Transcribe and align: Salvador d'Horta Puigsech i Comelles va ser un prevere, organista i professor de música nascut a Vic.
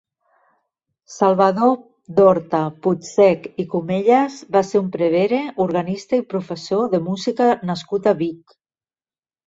Salvador 1.15 1.75
d'Horta 2.21 2.63
Puigsech 2.87 3.47
i 3.65 3.67
Comelles 3.75 4.41
va 4.57 4.65
ser 4.73 4.83
un 4.87 4.91
prevere, 4.99 5.45
organista 5.69 6.21
i 6.23 6.27
professor 6.35 6.93
de 6.97 7.05
música 7.13 7.55
nascut 7.73 8.15
a 8.15 8.21
Vic. 8.27 8.61